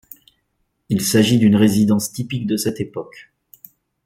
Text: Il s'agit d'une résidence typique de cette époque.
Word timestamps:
Il 0.89 0.99
s'agit 1.05 1.37
d'une 1.37 1.55
résidence 1.55 2.11
typique 2.11 2.47
de 2.47 2.57
cette 2.57 2.81
époque. 2.81 3.31